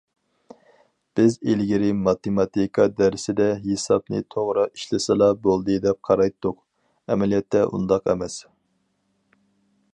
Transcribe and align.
بىز 1.17 1.35
ئىلگىرى 1.51 1.89
ماتېماتىكا 2.05 2.87
دەرسىدە 3.03 3.47
ھېسابنى 3.67 4.23
توغرا 4.37 4.65
ئىشلىسىلا 4.71 5.29
بولدى، 5.45 5.77
دەپ 5.87 6.01
قارايتتۇق، 6.09 6.59
ئەمەلىيەتتە، 7.11 7.63
ئۇنداق 7.69 8.13
ئەمەس. 8.15 8.43